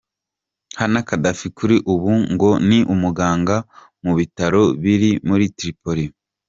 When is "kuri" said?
1.57-1.75